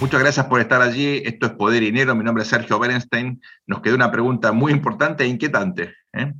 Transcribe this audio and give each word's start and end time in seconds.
Muchas 0.00 0.20
gracias 0.20 0.46
por 0.46 0.60
estar 0.60 0.80
allí. 0.80 1.22
Esto 1.24 1.46
es 1.46 1.52
Poder 1.52 1.82
y 1.82 1.86
Dinero. 1.86 2.14
Mi 2.14 2.22
nombre 2.22 2.44
es 2.44 2.48
Sergio 2.48 2.78
Berenstein. 2.78 3.42
Nos 3.66 3.80
quedó 3.80 3.96
una 3.96 4.12
pregunta 4.12 4.52
muy 4.52 4.70
importante 4.70 5.24
e 5.24 5.26
inquietante. 5.26 5.96
¿eh? 6.12 6.34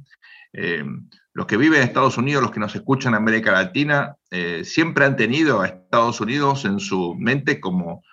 Eh, 0.53 0.85
los 1.33 1.47
que 1.47 1.57
viven 1.57 1.81
en 1.81 1.89
Estados 1.89 2.17
Unidos, 2.19 2.41
los 2.41 2.53
que 2.53 2.61
nos 2.61 2.77
escuchan 2.77 3.15
en 3.15 3.17
América 3.17 3.51
Latina, 3.51 4.15
eh, 4.31 4.63
siempre 4.65 5.07
han 5.07 5.17
tenido 5.17 5.61
a 5.61 5.67
Estados 5.67 6.21
Unidos 6.21 6.65
en 6.67 6.79
su 6.79 7.17
mente 7.17 7.59
como 7.59 8.05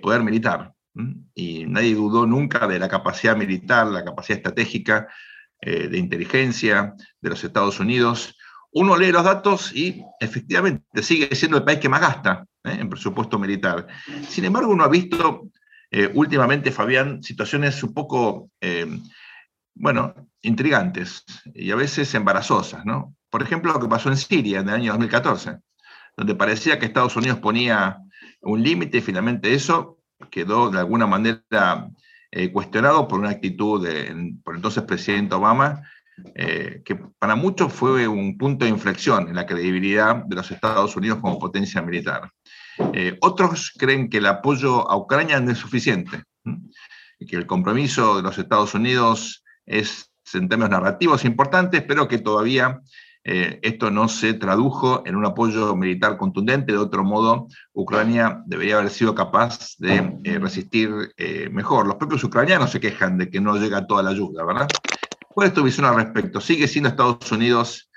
poder 0.00 0.22
militar. 0.22 0.72
Y 1.34 1.66
nadie 1.66 1.94
dudó 1.94 2.24
nunca 2.24 2.66
de 2.66 2.78
la 2.78 2.88
capacidad 2.88 3.36
militar, 3.36 3.88
la 3.88 4.04
capacidad 4.06 4.38
estratégica, 4.38 5.08
de 5.60 5.98
inteligencia 5.98 6.94
de 7.20 7.30
los 7.30 7.44
Estados 7.44 7.78
Unidos. 7.80 8.38
Uno 8.72 8.96
lee 8.96 9.12
los 9.12 9.24
datos 9.24 9.74
y 9.74 10.02
efectivamente 10.20 11.02
sigue 11.02 11.34
siendo 11.34 11.58
el 11.58 11.64
país 11.64 11.78
que 11.78 11.88
más 11.90 12.00
gasta 12.00 12.46
¿eh? 12.64 12.78
en 12.80 12.88
presupuesto 12.88 13.38
militar. 13.38 13.86
Sin 14.28 14.44
embargo, 14.44 14.72
uno 14.72 14.84
ha 14.84 14.88
visto 14.88 15.50
eh, 15.90 16.10
últimamente, 16.14 16.72
Fabián, 16.72 17.22
situaciones 17.22 17.82
un 17.82 17.94
poco, 17.94 18.50
eh, 18.60 18.86
bueno, 19.74 20.14
intrigantes 20.42 21.24
y 21.54 21.70
a 21.70 21.76
veces 21.76 22.14
embarazosas, 22.14 22.84
¿no? 22.84 23.14
Por 23.30 23.42
ejemplo, 23.42 23.72
lo 23.72 23.80
que 23.80 23.88
pasó 23.88 24.08
en 24.08 24.16
Siria 24.16 24.60
en 24.60 24.68
el 24.68 24.74
año 24.74 24.92
2014, 24.92 25.58
donde 26.16 26.34
parecía 26.34 26.78
que 26.78 26.86
Estados 26.86 27.16
Unidos 27.16 27.38
ponía 27.38 27.98
un 28.42 28.62
límite 28.62 28.98
y 28.98 29.02
finalmente 29.02 29.54
eso 29.54 29.98
quedó 30.30 30.70
de 30.70 30.78
alguna 30.78 31.06
manera 31.06 31.88
cuestionado 32.52 33.06
por 33.06 33.20
una 33.20 33.30
actitud 33.30 33.84
del 33.84 34.36
por 34.44 34.56
entonces 34.56 34.82
presidente 34.82 35.34
Obama, 35.34 35.82
que 36.34 37.00
para 37.18 37.34
muchos 37.34 37.72
fue 37.72 38.06
un 38.06 38.36
punto 38.36 38.64
de 38.64 38.70
inflexión 38.70 39.28
en 39.28 39.34
la 39.34 39.46
credibilidad 39.46 40.24
de 40.24 40.36
los 40.36 40.50
Estados 40.50 40.94
Unidos 40.94 41.18
como 41.20 41.38
potencia 41.38 41.82
militar. 41.82 42.30
Eh, 42.92 43.18
otros 43.20 43.72
creen 43.76 44.08
que 44.08 44.18
el 44.18 44.26
apoyo 44.26 44.90
a 44.90 44.96
Ucrania 44.96 45.40
no 45.40 45.50
es 45.50 45.58
suficiente 45.58 46.22
que 47.26 47.36
el 47.36 47.46
compromiso 47.46 48.16
de 48.16 48.22
los 48.22 48.36
Estados 48.36 48.74
Unidos 48.74 49.44
es 49.64 50.10
en 50.34 50.48
términos 50.48 50.70
narrativos 50.70 51.24
importante, 51.24 51.80
pero 51.80 52.06
que 52.08 52.18
todavía 52.18 52.80
eh, 53.22 53.60
esto 53.62 53.90
no 53.90 54.08
se 54.08 54.34
tradujo 54.34 55.02
en 55.06 55.16
un 55.16 55.24
apoyo 55.24 55.74
militar 55.74 56.18
contundente. 56.18 56.72
De 56.72 56.78
otro 56.78 57.02
modo, 57.02 57.46
Ucrania 57.72 58.42
debería 58.44 58.76
haber 58.78 58.90
sido 58.90 59.14
capaz 59.14 59.76
de 59.78 60.18
eh, 60.24 60.38
resistir 60.38 60.90
mejor. 61.50 61.86
Los 61.86 61.96
propios 61.96 62.24
ucranianos 62.24 62.72
se 62.72 62.80
quejan 62.80 63.16
de 63.16 63.30
que 63.30 63.40
no 63.40 63.56
llega 63.56 63.86
toda 63.86 64.02
la 64.02 64.10
ayuda, 64.10 64.44
¿verdad? 64.44 64.68
¿Cuál 65.28 65.48
es 65.48 65.54
tu 65.54 65.62
visión 65.62 65.86
al 65.86 65.96
respecto? 65.96 66.40
¿Sigue 66.40 66.68
siendo 66.68 66.90
Estados 66.90 67.30
Unidos 67.32 67.90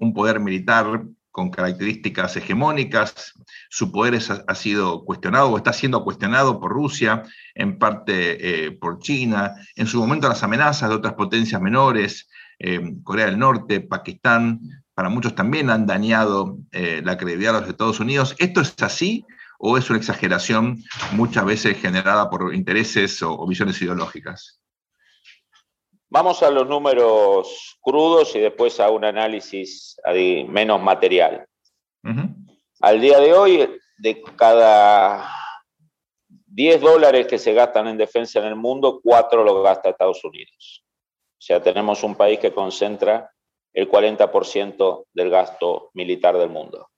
un 0.00 0.12
poder 0.12 0.38
militar 0.38 1.02
con 1.36 1.50
características 1.50 2.34
hegemónicas. 2.38 3.34
Su 3.68 3.92
poder 3.92 4.18
ha 4.48 4.54
sido 4.54 5.04
cuestionado 5.04 5.50
o 5.50 5.58
está 5.58 5.70
siendo 5.74 6.02
cuestionado 6.02 6.58
por 6.58 6.72
Rusia, 6.72 7.24
en 7.54 7.78
parte 7.78 8.14
eh, 8.40 8.72
por 8.72 9.00
China. 9.00 9.52
En 9.74 9.86
su 9.86 9.98
momento 9.98 10.30
las 10.30 10.42
amenazas 10.42 10.88
de 10.88 10.94
otras 10.94 11.12
potencias 11.12 11.60
menores, 11.60 12.30
eh, 12.58 12.80
Corea 13.04 13.26
del 13.26 13.38
Norte, 13.38 13.82
Pakistán, 13.82 14.60
para 14.94 15.10
muchos 15.10 15.34
también 15.34 15.68
han 15.68 15.84
dañado 15.84 16.56
eh, 16.72 17.02
la 17.04 17.18
credibilidad 17.18 17.52
de 17.52 17.60
los 17.60 17.68
Estados 17.68 18.00
Unidos. 18.00 18.34
¿Esto 18.38 18.62
es 18.62 18.74
así 18.80 19.26
o 19.58 19.76
es 19.76 19.90
una 19.90 19.98
exageración 19.98 20.82
muchas 21.12 21.44
veces 21.44 21.78
generada 21.78 22.30
por 22.30 22.54
intereses 22.54 23.22
o 23.22 23.46
visiones 23.46 23.82
ideológicas? 23.82 24.58
Vamos 26.08 26.42
a 26.42 26.50
los 26.50 26.68
números 26.68 27.78
crudos 27.80 28.34
y 28.36 28.40
después 28.40 28.78
a 28.78 28.90
un 28.90 29.04
análisis 29.04 29.96
menos 30.48 30.80
material. 30.80 31.46
Al 32.80 33.00
día 33.00 33.18
de 33.18 33.34
hoy, 33.34 33.78
de 33.98 34.22
cada 34.36 35.28
10 36.28 36.80
dólares 36.80 37.26
que 37.26 37.38
se 37.38 37.52
gastan 37.52 37.88
en 37.88 37.96
defensa 37.96 38.38
en 38.38 38.46
el 38.46 38.56
mundo, 38.56 39.00
4 39.02 39.42
lo 39.42 39.62
gasta 39.62 39.90
Estados 39.90 40.22
Unidos. 40.24 40.84
O 41.32 41.40
sea, 41.40 41.60
tenemos 41.60 42.02
un 42.02 42.14
país 42.14 42.38
que 42.38 42.52
concentra 42.52 43.32
el 43.72 43.90
40% 43.90 45.06
del 45.12 45.30
gasto 45.30 45.90
militar 45.94 46.38
del 46.38 46.50
mundo. 46.50 46.88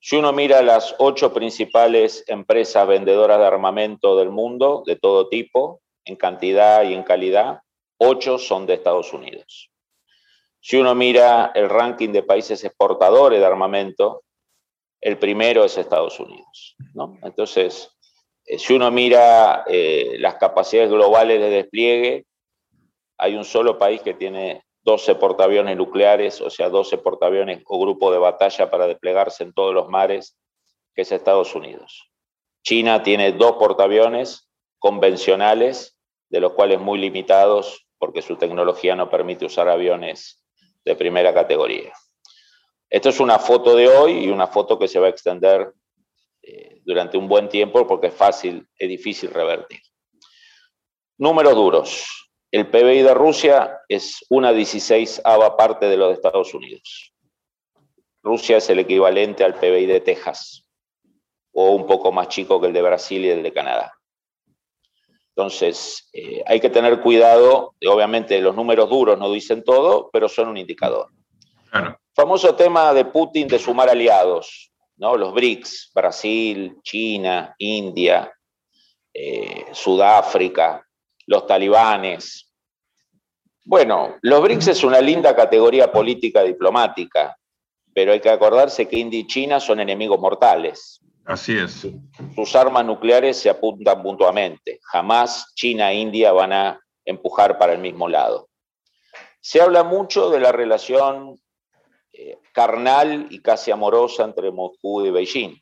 Si 0.00 0.16
uno 0.16 0.32
mira 0.32 0.62
las 0.62 0.94
ocho 0.98 1.32
principales 1.32 2.24
empresas 2.26 2.86
vendedoras 2.88 3.38
de 3.38 3.46
armamento 3.46 4.16
del 4.16 4.30
mundo, 4.30 4.82
de 4.84 4.96
todo 4.96 5.28
tipo, 5.28 5.80
en 6.04 6.16
cantidad 6.16 6.82
y 6.82 6.94
en 6.94 7.02
calidad, 7.02 7.60
ocho 8.00 8.38
son 8.38 8.66
de 8.66 8.74
Estados 8.74 9.12
Unidos. 9.12 9.70
Si 10.60 10.76
uno 10.76 10.94
mira 10.94 11.52
el 11.54 11.68
ranking 11.68 12.10
de 12.10 12.22
países 12.22 12.64
exportadores 12.64 13.40
de 13.40 13.46
armamento, 13.46 14.24
el 15.00 15.18
primero 15.18 15.64
es 15.64 15.78
Estados 15.78 16.18
Unidos. 16.20 16.76
Entonces, 17.22 17.90
eh, 18.44 18.58
si 18.58 18.74
uno 18.74 18.90
mira 18.90 19.64
eh, 19.66 20.16
las 20.18 20.34
capacidades 20.36 20.90
globales 20.90 21.40
de 21.40 21.50
despliegue, 21.50 22.26
hay 23.18 23.36
un 23.36 23.44
solo 23.44 23.78
país 23.78 24.02
que 24.02 24.14
tiene 24.14 24.64
12 24.82 25.14
portaaviones 25.16 25.76
nucleares, 25.76 26.40
o 26.40 26.50
sea, 26.50 26.68
12 26.68 26.98
portaaviones 26.98 27.62
o 27.66 27.80
grupo 27.80 28.10
de 28.12 28.18
batalla 28.18 28.70
para 28.70 28.86
desplegarse 28.86 29.44
en 29.44 29.52
todos 29.52 29.74
los 29.74 29.88
mares, 29.88 30.38
que 30.94 31.02
es 31.02 31.12
Estados 31.12 31.54
Unidos. 31.54 32.10
China 32.62 33.02
tiene 33.02 33.32
dos 33.32 33.52
portaaviones 33.52 34.48
convencionales, 34.78 35.98
de 36.30 36.40
los 36.40 36.52
cuales 36.52 36.80
muy 36.80 36.98
limitados 36.98 37.86
porque 38.00 38.22
su 38.22 38.36
tecnología 38.36 38.96
no 38.96 39.10
permite 39.10 39.44
usar 39.44 39.68
aviones 39.68 40.42
de 40.84 40.96
primera 40.96 41.34
categoría. 41.34 41.92
Esto 42.88 43.10
es 43.10 43.20
una 43.20 43.38
foto 43.38 43.76
de 43.76 43.88
hoy 43.88 44.24
y 44.24 44.30
una 44.30 44.46
foto 44.46 44.78
que 44.78 44.88
se 44.88 44.98
va 44.98 45.06
a 45.06 45.10
extender 45.10 45.72
eh, 46.42 46.80
durante 46.82 47.18
un 47.18 47.28
buen 47.28 47.48
tiempo 47.48 47.86
porque 47.86 48.08
es 48.08 48.14
fácil, 48.14 48.66
es 48.76 48.88
difícil 48.88 49.30
revertir. 49.30 49.80
Números 51.18 51.54
duros. 51.54 52.30
El 52.50 52.68
PBI 52.68 53.02
de 53.02 53.14
Rusia 53.14 53.78
es 53.86 54.24
una 54.30 54.52
16 54.52 55.22
parte 55.56 55.86
de 55.86 55.96
los 55.98 56.08
de 56.08 56.14
Estados 56.14 56.54
Unidos. 56.54 57.14
Rusia 58.22 58.56
es 58.56 58.70
el 58.70 58.80
equivalente 58.80 59.44
al 59.44 59.54
PBI 59.54 59.86
de 59.86 60.00
Texas, 60.00 60.66
o 61.52 61.70
un 61.72 61.86
poco 61.86 62.10
más 62.10 62.28
chico 62.28 62.60
que 62.60 62.68
el 62.68 62.72
de 62.72 62.82
Brasil 62.82 63.24
y 63.24 63.28
el 63.28 63.42
de 63.42 63.52
Canadá. 63.52 63.92
Entonces, 65.40 66.06
eh, 66.12 66.42
hay 66.46 66.60
que 66.60 66.68
tener 66.68 67.00
cuidado, 67.00 67.74
obviamente 67.86 68.38
los 68.42 68.54
números 68.54 68.90
duros 68.90 69.18
no 69.18 69.32
dicen 69.32 69.64
todo, 69.64 70.10
pero 70.12 70.28
son 70.28 70.48
un 70.48 70.58
indicador. 70.58 71.06
Famoso 72.14 72.54
tema 72.54 72.92
de 72.92 73.06
Putin 73.06 73.48
de 73.48 73.58
sumar 73.58 73.88
aliados, 73.88 74.70
¿no? 74.98 75.16
los 75.16 75.32
BRICS, 75.32 75.92
Brasil, 75.94 76.76
China, 76.82 77.54
India, 77.56 78.30
eh, 79.14 79.64
Sudáfrica, 79.72 80.86
los 81.26 81.46
talibanes. 81.46 82.52
Bueno, 83.64 84.16
los 84.20 84.42
BRICS 84.42 84.68
es 84.68 84.84
una 84.84 85.00
linda 85.00 85.34
categoría 85.34 85.90
política 85.90 86.42
diplomática, 86.42 87.34
pero 87.94 88.12
hay 88.12 88.20
que 88.20 88.28
acordarse 88.28 88.86
que 88.86 88.98
India 88.98 89.20
y 89.20 89.26
China 89.26 89.58
son 89.58 89.80
enemigos 89.80 90.20
mortales. 90.20 91.00
Así 91.24 91.56
es. 91.56 91.86
Sus 92.34 92.56
armas 92.56 92.84
nucleares 92.84 93.36
se 93.36 93.50
apuntan 93.50 94.02
mutuamente. 94.02 94.80
Jamás 94.82 95.52
China 95.54 95.92
e 95.92 95.96
India 95.96 96.32
van 96.32 96.52
a 96.52 96.80
empujar 97.04 97.58
para 97.58 97.72
el 97.72 97.78
mismo 97.78 98.08
lado. 98.08 98.48
Se 99.40 99.60
habla 99.60 99.84
mucho 99.84 100.30
de 100.30 100.40
la 100.40 100.52
relación 100.52 101.40
eh, 102.12 102.38
carnal 102.52 103.28
y 103.30 103.40
casi 103.40 103.70
amorosa 103.70 104.24
entre 104.24 104.50
Moscú 104.50 105.04
y 105.06 105.10
Beijing. 105.10 105.56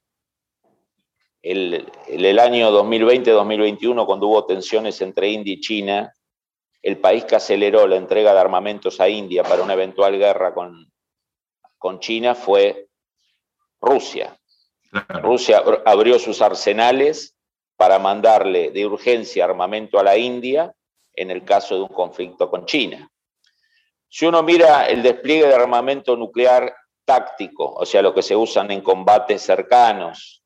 En 1.42 1.86
el, 2.08 2.38
año 2.38 2.70
2020-2021, 2.72 4.06
cuando 4.06 4.26
hubo 4.26 4.44
tensiones 4.46 5.00
entre 5.00 5.28
India 5.28 5.54
y 5.54 5.60
China, 5.60 6.12
el 6.82 6.98
país 6.98 7.24
que 7.24 7.36
aceleró 7.36 7.86
la 7.86 7.96
entrega 7.96 8.32
de 8.32 8.40
armamentos 8.40 9.00
a 9.00 9.08
India 9.08 9.44
para 9.44 9.62
una 9.62 9.74
eventual 9.74 10.18
guerra 10.18 10.52
con, 10.52 10.90
con 11.76 12.00
China 12.00 12.34
fue 12.34 12.88
Rusia. 13.80 14.37
Rusia 15.22 15.62
abrió 15.84 16.18
sus 16.18 16.40
arsenales 16.40 17.36
para 17.76 17.98
mandarle 17.98 18.70
de 18.70 18.86
urgencia 18.86 19.44
armamento 19.44 19.98
a 19.98 20.02
la 20.02 20.16
India 20.16 20.74
en 21.14 21.30
el 21.30 21.44
caso 21.44 21.74
de 21.74 21.82
un 21.82 21.88
conflicto 21.88 22.50
con 22.50 22.64
China. 22.64 23.10
Si 24.08 24.26
uno 24.26 24.42
mira 24.42 24.86
el 24.86 25.02
despliegue 25.02 25.46
de 25.46 25.54
armamento 25.54 26.16
nuclear 26.16 26.74
táctico, 27.04 27.74
o 27.74 27.84
sea, 27.84 28.02
lo 28.02 28.14
que 28.14 28.22
se 28.22 28.34
usan 28.34 28.70
en 28.70 28.80
combates 28.80 29.42
cercanos, 29.42 30.42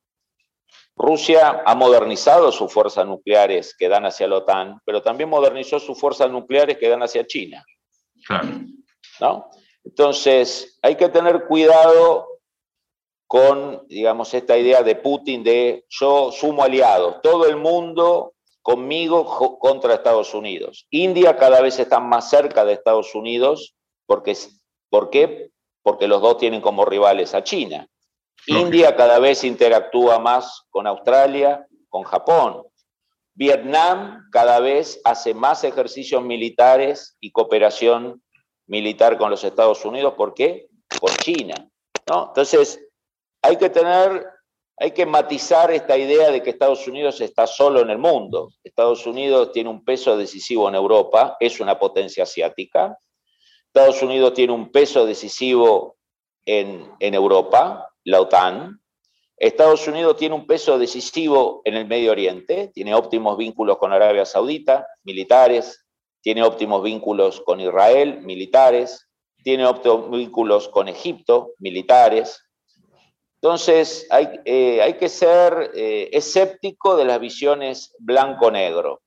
Rusia 0.96 1.62
ha 1.64 1.74
modernizado 1.74 2.52
sus 2.52 2.72
fuerzas 2.72 3.06
nucleares 3.06 3.74
que 3.76 3.88
dan 3.88 4.04
hacia 4.04 4.28
la 4.28 4.36
OTAN, 4.36 4.80
pero 4.84 5.02
también 5.02 5.28
modernizó 5.28 5.78
sus 5.78 5.98
fuerzas 5.98 6.30
nucleares 6.30 6.76
que 6.78 6.88
dan 6.88 7.02
hacia 7.02 7.26
China. 7.26 7.64
¿No? 9.20 9.50
Entonces, 9.84 10.78
hay 10.82 10.96
que 10.96 11.08
tener 11.08 11.44
cuidado 11.46 12.28
con, 13.32 13.86
digamos, 13.88 14.34
esta 14.34 14.58
idea 14.58 14.82
de 14.82 14.94
Putin 14.94 15.42
de 15.42 15.86
yo 15.88 16.30
sumo 16.32 16.64
aliados, 16.64 17.22
todo 17.22 17.46
el 17.46 17.56
mundo 17.56 18.34
conmigo 18.60 19.58
contra 19.58 19.94
Estados 19.94 20.34
Unidos. 20.34 20.86
India 20.90 21.34
cada 21.38 21.62
vez 21.62 21.78
está 21.78 21.98
más 21.98 22.28
cerca 22.28 22.62
de 22.66 22.74
Estados 22.74 23.14
Unidos 23.14 23.74
porque, 24.04 24.36
¿por 24.90 25.08
qué? 25.08 25.50
Porque 25.82 26.08
los 26.08 26.20
dos 26.20 26.36
tienen 26.36 26.60
como 26.60 26.84
rivales 26.84 27.32
a 27.32 27.42
China. 27.42 27.88
India 28.46 28.96
cada 28.96 29.18
vez 29.18 29.44
interactúa 29.44 30.18
más 30.18 30.66
con 30.68 30.86
Australia, 30.86 31.66
con 31.88 32.02
Japón. 32.02 32.64
Vietnam 33.32 34.28
cada 34.30 34.60
vez 34.60 35.00
hace 35.04 35.32
más 35.32 35.64
ejercicios 35.64 36.22
militares 36.22 37.16
y 37.18 37.32
cooperación 37.32 38.22
militar 38.66 39.16
con 39.16 39.30
los 39.30 39.42
Estados 39.42 39.86
Unidos. 39.86 40.12
¿Por 40.18 40.34
qué? 40.34 40.68
Por 41.00 41.16
China. 41.16 41.54
¿no? 42.06 42.26
Entonces, 42.28 42.78
hay 43.42 43.56
que 43.56 43.68
tener, 43.68 44.26
hay 44.78 44.92
que 44.92 45.04
matizar 45.04 45.70
esta 45.70 45.98
idea 45.98 46.30
de 46.30 46.42
que 46.42 46.50
Estados 46.50 46.86
Unidos 46.86 47.20
está 47.20 47.46
solo 47.46 47.80
en 47.80 47.90
el 47.90 47.98
mundo. 47.98 48.52
Estados 48.62 49.06
Unidos 49.06 49.52
tiene 49.52 49.68
un 49.68 49.84
peso 49.84 50.16
decisivo 50.16 50.68
en 50.68 50.76
Europa, 50.76 51.36
es 51.40 51.60
una 51.60 51.78
potencia 51.78 52.22
asiática. 52.22 52.96
Estados 53.66 54.02
Unidos 54.02 54.34
tiene 54.34 54.52
un 54.52 54.70
peso 54.70 55.04
decisivo 55.04 55.96
en, 56.46 56.90
en 57.00 57.14
Europa, 57.14 57.92
la 58.04 58.20
OTAN. 58.20 58.80
Estados 59.36 59.88
Unidos 59.88 60.16
tiene 60.16 60.34
un 60.34 60.46
peso 60.46 60.78
decisivo 60.78 61.62
en 61.64 61.74
el 61.74 61.86
Medio 61.86 62.12
Oriente, 62.12 62.70
tiene 62.72 62.94
óptimos 62.94 63.36
vínculos 63.36 63.78
con 63.78 63.92
Arabia 63.92 64.24
Saudita, 64.24 64.86
militares, 65.02 65.84
tiene 66.20 66.44
óptimos 66.44 66.82
vínculos 66.84 67.40
con 67.40 67.58
Israel, 67.60 68.20
militares, 68.20 69.08
tiene 69.42 69.66
óptimos 69.66 70.10
vínculos 70.10 70.68
con 70.68 70.88
Egipto, 70.88 71.54
militares. 71.58 72.44
Entonces, 73.42 74.06
hay, 74.08 74.38
eh, 74.44 74.80
hay 74.80 74.92
que 74.94 75.08
ser 75.08 75.72
eh, 75.74 76.10
escéptico 76.12 76.96
de 76.96 77.04
las 77.04 77.18
visiones 77.18 77.92
blanco-negro. 77.98 79.02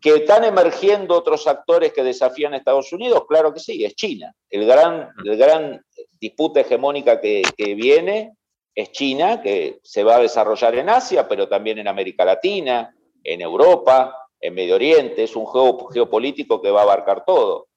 ¿Que 0.00 0.16
están 0.16 0.42
emergiendo 0.42 1.16
otros 1.16 1.46
actores 1.46 1.92
que 1.92 2.02
desafían 2.02 2.52
a 2.52 2.56
Estados 2.56 2.92
Unidos? 2.92 3.22
Claro 3.28 3.54
que 3.54 3.60
sí, 3.60 3.84
es 3.84 3.94
China. 3.94 4.34
El 4.50 4.66
gran, 4.66 5.10
el 5.24 5.36
gran 5.36 5.84
disputa 6.20 6.62
hegemónica 6.62 7.20
que, 7.20 7.44
viene 7.76 8.32
es 8.74 8.90
China, 8.90 9.40
que 9.40 9.78
se 9.84 10.02
va 10.02 10.16
a 10.16 10.20
desarrollar 10.20 10.74
en 10.74 10.88
Asia, 10.88 11.28
pero 11.28 11.48
también 11.48 11.78
en 11.78 11.86
América 11.86 12.24
Latina, 12.24 12.92
en 13.22 13.40
Europa, 13.40 14.16
en 14.40 14.52
Medio 14.52 14.74
Oriente. 14.74 15.22
Es 15.22 15.36
un 15.36 15.44
juego 15.44 15.88
geopolítico 15.90 16.60
que 16.60 16.72
va 16.72 16.80
a 16.80 16.82
abarcar 16.82 17.24
todo. 17.24 17.68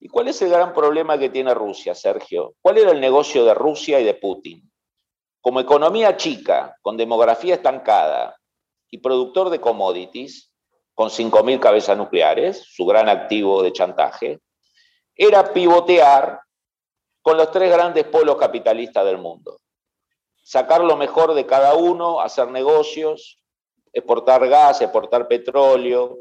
¿Y 0.00 0.08
cuál 0.08 0.28
es 0.28 0.40
el 0.40 0.48
gran 0.48 0.72
problema 0.72 1.18
que 1.18 1.28
tiene 1.28 1.52
Rusia, 1.52 1.94
Sergio? 1.94 2.54
¿Cuál 2.62 2.78
era 2.78 2.92
el 2.92 3.00
negocio 3.02 3.44
de 3.44 3.52
Rusia 3.52 4.00
y 4.00 4.04
de 4.04 4.14
Putin? 4.14 4.67
Como 5.40 5.60
economía 5.60 6.16
chica, 6.16 6.76
con 6.82 6.96
demografía 6.96 7.54
estancada 7.54 8.36
y 8.90 8.98
productor 8.98 9.50
de 9.50 9.60
commodities, 9.60 10.52
con 10.94 11.10
5.000 11.10 11.60
cabezas 11.60 11.96
nucleares, 11.96 12.64
su 12.64 12.84
gran 12.84 13.08
activo 13.08 13.62
de 13.62 13.72
chantaje, 13.72 14.40
era 15.14 15.52
pivotear 15.52 16.40
con 17.22 17.36
los 17.36 17.50
tres 17.50 17.70
grandes 17.70 18.04
polos 18.04 18.36
capitalistas 18.36 19.04
del 19.04 19.18
mundo. 19.18 19.60
Sacar 20.42 20.82
lo 20.82 20.96
mejor 20.96 21.34
de 21.34 21.46
cada 21.46 21.74
uno, 21.74 22.20
hacer 22.20 22.48
negocios, 22.48 23.42
exportar 23.92 24.48
gas, 24.48 24.80
exportar 24.80 25.28
petróleo, 25.28 26.18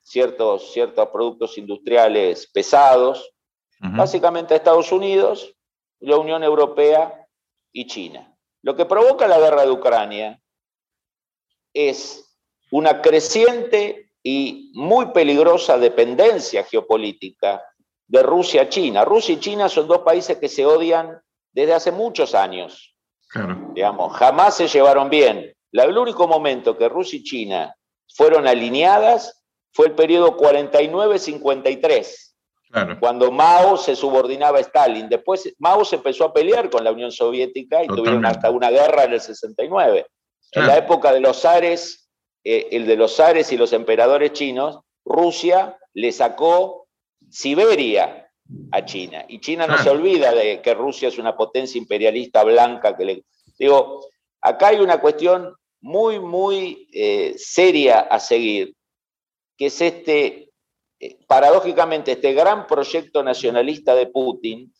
ciertos, 0.00 0.72
ciertos 0.72 1.08
productos 1.08 1.56
industriales 1.56 2.46
pesados, 2.52 3.32
básicamente 3.78 4.54
Estados 4.54 4.92
Unidos, 4.92 5.54
la 6.00 6.16
Unión 6.16 6.42
Europea 6.42 7.26
y 7.72 7.86
China. 7.86 8.29
Lo 8.62 8.76
que 8.76 8.84
provoca 8.84 9.26
la 9.26 9.38
guerra 9.38 9.64
de 9.64 9.70
Ucrania 9.70 10.40
es 11.72 12.36
una 12.70 13.00
creciente 13.00 14.10
y 14.22 14.70
muy 14.74 15.06
peligrosa 15.12 15.78
dependencia 15.78 16.64
geopolítica 16.64 17.64
de 18.06 18.22
Rusia 18.22 18.62
a 18.62 18.68
China. 18.68 19.04
Rusia 19.04 19.34
y 19.34 19.40
China 19.40 19.68
son 19.68 19.86
dos 19.88 20.00
países 20.00 20.38
que 20.38 20.48
se 20.48 20.66
odian 20.66 21.20
desde 21.52 21.74
hace 21.74 21.92
muchos 21.92 22.34
años. 22.34 22.94
Digamos, 23.74 24.16
jamás 24.16 24.56
se 24.56 24.66
llevaron 24.66 25.08
bien. 25.08 25.54
el 25.72 25.98
único 25.98 26.26
momento 26.26 26.76
que 26.76 26.88
Rusia 26.88 27.18
y 27.18 27.22
China 27.22 27.74
fueron 28.08 28.48
alineadas 28.48 29.44
fue 29.72 29.86
el 29.86 29.92
periodo 29.92 30.36
49-53, 30.36 32.29
cuando 33.00 33.32
Mao 33.32 33.76
se 33.76 33.96
subordinaba 33.96 34.58
a 34.58 34.60
Stalin. 34.60 35.08
Después 35.08 35.52
Mao 35.58 35.84
se 35.84 35.96
empezó 35.96 36.24
a 36.24 36.32
pelear 36.32 36.70
con 36.70 36.84
la 36.84 36.92
Unión 36.92 37.10
Soviética 37.10 37.82
y 37.82 37.88
tuvieron 37.88 38.24
hasta 38.24 38.50
una 38.50 38.70
guerra 38.70 39.04
en 39.04 39.14
el 39.14 39.20
69. 39.20 40.06
En 40.52 40.66
la 40.66 40.76
época 40.76 41.12
de 41.12 41.20
los 41.20 41.40
zares, 41.40 42.10
eh, 42.44 42.68
el 42.72 42.86
de 42.86 42.96
los 42.96 43.16
zares 43.16 43.52
y 43.52 43.56
los 43.56 43.72
emperadores 43.72 44.32
chinos, 44.32 44.80
Rusia 45.04 45.78
le 45.94 46.12
sacó 46.12 46.86
Siberia 47.28 48.30
a 48.72 48.84
China. 48.84 49.24
Y 49.28 49.40
China 49.40 49.66
no 49.66 49.78
se 49.78 49.90
olvida 49.90 50.32
de 50.32 50.60
que 50.60 50.74
Rusia 50.74 51.08
es 51.08 51.18
una 51.18 51.36
potencia 51.36 51.78
imperialista 51.78 52.44
blanca 52.44 52.96
que 52.96 53.04
le... 53.04 53.24
Digo, 53.58 54.06
acá 54.40 54.68
hay 54.68 54.80
una 54.80 55.00
cuestión 55.00 55.54
muy, 55.80 56.20
muy 56.20 56.88
eh, 56.92 57.34
seria 57.36 58.00
a 58.00 58.20
seguir, 58.20 58.74
que 59.56 59.66
es 59.66 59.80
este, 59.80 60.49
paradójicamente, 61.26 62.12
este 62.12 62.32
gran 62.32 62.66
proyecto 62.66 63.22
nacionalista 63.22 63.94
de 63.94 64.06
Putin 64.06 64.72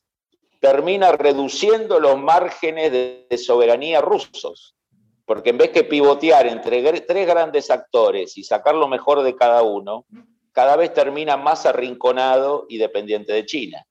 termina 0.60 1.12
reduciendo 1.12 1.98
los 1.98 2.20
márgenes 2.20 2.92
de, 2.92 3.38
soberanía 3.38 4.00
rusos. 4.00 4.76
Porque 5.24 5.50
en 5.50 5.58
vez 5.58 5.70
que 5.70 5.84
pivotear 5.84 6.46
entre 6.46 6.82
tres 7.02 7.26
grandes 7.26 7.70
actores 7.70 8.36
y 8.36 8.44
sacar 8.44 8.74
lo 8.74 8.88
mejor 8.88 9.22
de 9.22 9.36
cada 9.36 9.62
uno, 9.62 10.04
cada 10.52 10.76
vez 10.76 10.92
termina 10.92 11.36
más 11.36 11.66
arrinconado 11.66 12.66
y 12.68 12.78
dependiente 12.78 13.32
de 13.32 13.46
China. 13.46 13.86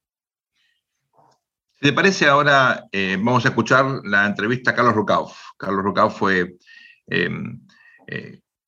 Si 1.81 1.87
te 1.87 1.93
parece, 1.93 2.27
ahora 2.27 2.87
eh, 2.91 3.15
vamos 3.17 3.45
a 3.45 3.49
escuchar 3.49 3.85
la 4.03 4.25
entrevista 4.25 4.71
a 4.71 4.75
Carlos 4.75 4.93
Rucauf. 4.93 5.33
Carlos 5.57 5.81
Rucauf 5.81 6.17
fue 6.17 6.57
eh, 7.07 7.29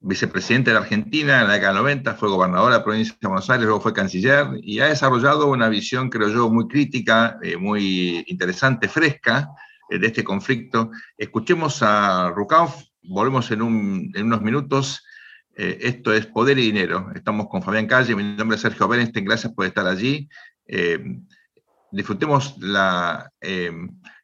vicepresidente 0.01 0.71
de 0.71 0.73
la 0.73 0.81
Argentina 0.81 1.41
en 1.41 1.47
la 1.47 1.53
década 1.53 1.73
del 1.73 1.83
90, 1.83 2.15
fue 2.15 2.29
gobernador 2.29 2.71
de 2.71 2.77
la 2.77 2.83
provincia 2.83 3.15
de 3.19 3.27
Buenos 3.27 3.49
Aires, 3.49 3.65
luego 3.65 3.81
fue 3.81 3.93
canciller 3.93 4.47
y 4.61 4.79
ha 4.79 4.87
desarrollado 4.87 5.47
una 5.47 5.69
visión, 5.69 6.09
creo 6.09 6.29
yo, 6.29 6.49
muy 6.49 6.67
crítica, 6.67 7.37
eh, 7.41 7.57
muy 7.57 8.23
interesante, 8.27 8.87
fresca 8.87 9.49
de 9.89 10.07
este 10.07 10.23
conflicto. 10.23 10.89
Escuchemos 11.17 11.83
a 11.83 12.29
Rucauf, 12.29 12.83
volvemos 13.03 13.51
en 13.51 13.61
unos 13.61 14.41
minutos 14.41 15.03
eh, 15.55 15.77
esto 15.81 16.13
es 16.13 16.25
Poder 16.25 16.57
y 16.57 16.63
Dinero. 16.63 17.11
Estamos 17.13 17.47
con 17.47 17.61
Fabián 17.61 17.87
Calle, 17.87 18.15
mi 18.15 18.23
nombre 18.23 18.55
es 18.55 18.61
Sergio 18.61 18.87
Bernstein, 18.87 19.25
gracias 19.25 19.53
por 19.53 19.65
estar 19.65 19.85
allí. 19.85 20.29
Disfrutemos 21.91 22.55
la, 22.59 23.31
eh, 23.41 23.71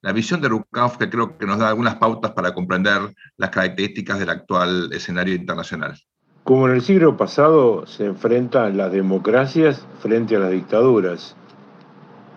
la, 0.01 0.11
visión 0.13 0.41
de 0.41 0.49
Rukauf, 0.49 0.97
que 0.97 1.09
creo 1.09 1.37
que 1.37 1.45
nos 1.45 1.59
da 1.59 1.69
algunas 1.69 1.95
pautas 1.95 2.31
para 2.31 2.53
comprender 2.53 3.13
las 3.37 3.49
características 3.49 4.19
del 4.19 4.29
actual 4.29 4.89
escenario 4.93 5.35
internacional. 5.35 5.95
Como 6.43 6.67
en 6.67 6.75
el 6.75 6.81
siglo 6.81 7.17
pasado 7.17 7.85
se 7.87 8.05
enfrentan 8.05 8.77
las 8.77 8.91
democracias 8.91 9.85
frente 9.99 10.37
a 10.37 10.39
las 10.39 10.51
dictaduras. 10.51 11.35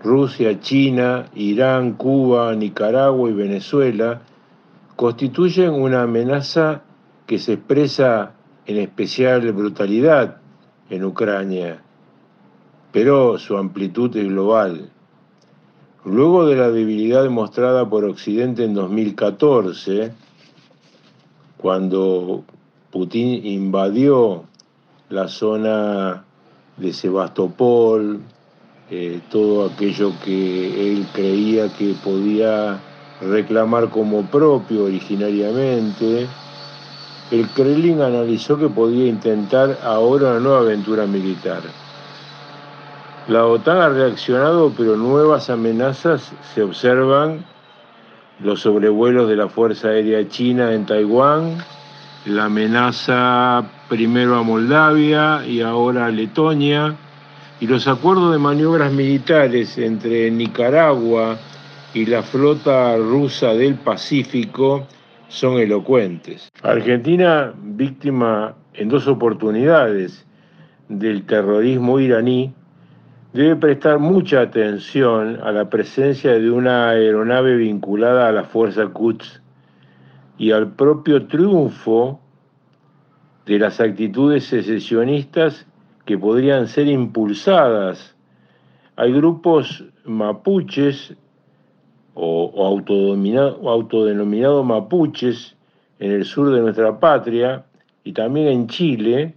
Rusia, 0.03 0.59
China, 0.61 1.27
Irán, 1.35 1.93
Cuba, 1.93 2.55
Nicaragua 2.57 3.31
y 3.31 3.35
Venezuela 3.35 4.23
constituyen 4.97 5.71
una 5.71 6.03
amenaza 6.03 6.83
que 7.27 7.39
se 7.39 7.53
expresa 7.53 8.33
en 8.67 8.79
especial 8.79 9.53
brutalidad 9.53 10.39
en 10.91 11.05
Ucrania, 11.05 11.83
pero 12.93 13.39
su 13.39 13.57
amplitud 13.57 14.15
es 14.17 14.27
global. 14.27 14.91
Luego 16.05 16.47
de 16.47 16.57
la 16.57 16.71
debilidad 16.71 17.23
demostrada 17.23 17.89
por 17.89 18.07
Occidente 18.07 18.65
en 18.65 18.73
2014, 18.73 20.13
cuando 21.59 22.43
Putin 22.91 23.45
invadió 23.45 24.45
la 25.11 25.29
zona 25.29 26.25
de 26.79 26.95
Sebastopol, 26.95 28.19
eh, 28.91 29.21
todo 29.31 29.67
aquello 29.67 30.13
que 30.25 30.91
él 30.91 31.07
creía 31.13 31.69
que 31.69 31.95
podía 32.03 32.81
reclamar 33.21 33.91
como 33.91 34.23
propio 34.23 34.85
originariamente, 34.85 36.27
el 37.31 37.47
Kremlin 37.51 38.01
analizó 38.01 38.57
que 38.57 38.69
podía 38.71 39.07
intentar 39.07 39.79
ahora 39.85 40.31
una 40.31 40.41
nueva 40.41 40.61
aventura 40.61 41.07
militar. 41.07 41.61
La 43.31 43.47
OTAN 43.47 43.77
ha 43.79 43.89
reaccionado, 43.91 44.73
pero 44.77 44.97
nuevas 44.97 45.51
amenazas 45.51 46.33
se 46.53 46.65
observan 46.65 47.45
los 48.41 48.63
sobrevuelos 48.63 49.29
de 49.29 49.37
la 49.37 49.49
Fuerza 49.49 49.91
Aérea 49.91 50.27
China 50.27 50.75
en 50.75 50.85
Taiwán, 50.85 51.59
la 52.27 52.47
amenaza 52.47 53.71
primero 53.89 54.35
a 54.35 54.43
Moldavia 54.43 55.47
y 55.47 55.61
ahora 55.61 56.07
a 56.07 56.11
Letonia, 56.11 56.97
y 57.61 57.69
los 57.69 57.87
acuerdos 57.87 58.33
de 58.33 58.41
maniobras 58.41 58.93
militares 58.93 59.79
entre 59.79 60.29
Nicaragua 60.33 61.39
y 61.95 62.07
la 62.07 62.25
flota 62.25 62.97
rusa 62.97 63.55
del 63.55 63.77
Pacífico 63.77 64.89
son 65.29 65.61
elocuentes. 65.61 66.49
Argentina, 66.65 67.55
víctima 67.63 68.57
en 68.75 68.89
dos 68.89 69.07
oportunidades 69.07 70.27
del 70.89 71.25
terrorismo 71.27 72.01
iraní, 72.01 72.55
debe 73.33 73.57
prestar 73.57 73.99
mucha 73.99 74.41
atención 74.41 75.39
a 75.43 75.53
la 75.53 75.71
presencia 75.71 76.33
de 76.33 76.51
una 76.51 76.91
aeronave 76.91 77.57
vinculada 77.57 78.29
a 78.29 78.33
la 78.33 78.45
Fuerza 78.45 78.89
Quds 78.89 79.41
y 80.37 80.51
al 80.51 80.73
propio 80.73 81.27
triunfo 81.27 82.21
de 83.47 83.59
las 83.59 83.81
actitudes 83.81 84.45
secesionistas 84.45 85.67
que 86.07 86.19
podrían 86.19 86.67
ser 86.67 86.89
impulsadas. 86.89 88.17
Hay 88.97 89.13
grupos 89.13 89.85
mapuches 90.05 91.15
o, 92.15 92.67
autodenominados 92.67 94.67
mapuches 94.67 95.57
en 96.01 96.11
el 96.11 96.25
sur 96.25 96.53
de 96.53 96.61
nuestra 96.61 96.99
patria 96.99 97.65
y 98.03 98.13
también 98.13 98.49
en 98.49 98.67
Chile 98.67 99.35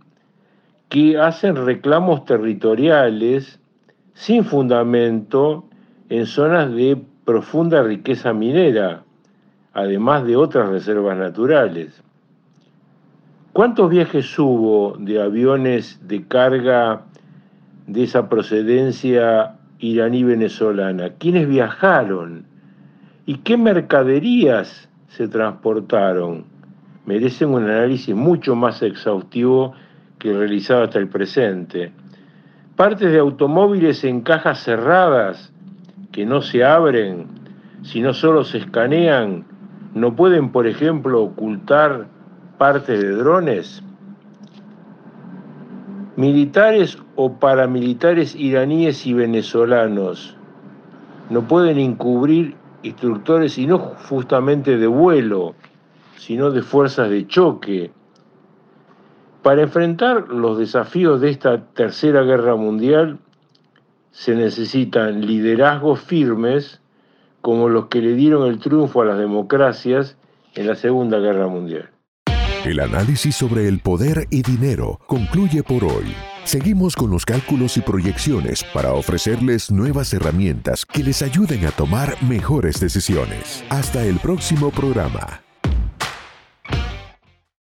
que 0.90 1.18
hacen 1.18 1.56
reclamos 1.56 2.26
territoriales 2.26 3.60
sin 4.14 4.46
fundamento 4.46 5.66
en 6.10 6.26
zonas 6.26 6.72
de 6.74 7.02
profunda 7.26 7.82
riqueza 7.82 8.34
minera, 8.34 9.04
además 9.74 10.26
de 10.26 10.36
otras 10.36 10.70
reservas 10.70 11.18
naturales. 11.18 12.02
¿Cuántos 13.54 13.90
viajes 13.90 14.38
hubo 14.40 14.96
de 14.98 15.22
aviones 15.22 16.00
de 16.08 16.28
carga 16.28 17.04
de 17.88 18.04
esa 18.04 18.30
procedencia 18.30 19.56
iraní-venezolana? 19.80 21.14
¿Quiénes 21.20 21.48
viajaron? 21.48 22.46
¿Y 23.26 23.38
qué 23.38 23.58
mercaderías 23.58 24.90
se 25.08 25.28
transportaron? 25.28 26.46
Merecen 27.06 27.50
un 27.50 27.64
análisis 27.64 28.16
mucho 28.16 28.56
más 28.56 28.82
exhaustivo 28.82 29.74
que 30.18 30.34
realizado 30.34 30.84
hasta 30.84 31.00
el 31.00 31.10
presente 31.10 31.92
partes 32.76 33.12
de 33.12 33.20
automóviles 33.20 34.04
en 34.04 34.22
cajas 34.22 34.64
cerradas 34.64 35.52
que 36.12 36.26
no 36.26 36.42
se 36.42 36.64
abren, 36.64 37.28
sino 37.84 38.14
solo 38.14 38.44
se 38.44 38.60
escanean, 38.60 39.46
no 39.94 40.16
pueden, 40.16 40.52
por 40.52 40.68
ejemplo, 40.68 41.22
ocultar 41.22 42.08
partes 42.58 43.02
de 43.02 43.12
drones. 43.12 43.84
Militares 46.16 46.98
o 47.16 47.34
paramilitares 47.34 48.36
iraníes 48.36 49.06
y 49.06 49.14
venezolanos 49.14 50.38
no 51.30 51.48
pueden 51.48 51.78
encubrir 51.80 52.56
instructores 52.84 53.58
y 53.58 53.66
no 53.66 53.80
justamente 53.80 54.78
de 54.78 54.88
vuelo, 54.88 55.56
sino 56.18 56.52
de 56.52 56.62
fuerzas 56.62 57.10
de 57.10 57.26
choque 57.28 57.92
para 59.44 59.62
enfrentar 59.62 60.30
los 60.30 60.58
desafíos 60.58 61.22
de 61.22 61.30
esta 61.30 61.62
tercera 61.74 62.24
guerra 62.24 62.56
mundial 62.56 63.20
se 64.12 64.36
necesitan 64.36 65.26
liderazgos 65.26 66.00
firmes 66.00 66.80
como 67.42 67.68
los 67.68 67.88
que 67.88 68.02
le 68.02 68.16
dieron 68.16 68.48
el 68.48 68.60
triunfo 68.60 69.02
a 69.02 69.06
las 69.06 69.18
democracias 69.18 70.16
en 70.56 70.68
la 70.68 70.76
Segunda 70.76 71.20
Guerra 71.20 71.48
Mundial. 71.48 71.90
El 72.64 72.80
análisis 72.80 73.36
sobre 73.36 73.68
el 73.68 73.80
poder 73.80 74.28
y 74.30 74.42
dinero 74.42 75.00
concluye 75.08 75.64
por 75.64 75.84
hoy. 75.84 76.16
Seguimos 76.46 76.96
con 76.96 77.12
los 77.12 77.26
cálculos 77.26 77.76
y 77.76 77.82
proyecciones 77.82 78.64
para 78.74 78.94
ofrecerles 78.94 79.72
nuevas 79.72 80.14
herramientas 80.14 80.86
que 80.86 81.04
les 81.04 81.22
ayuden 81.22 81.66
a 81.66 81.72
tomar 81.72 82.16
mejores 82.24 82.80
decisiones. 82.80 83.66
Hasta 83.70 84.06
el 84.06 84.20
próximo 84.20 84.72
programa. 84.72 85.44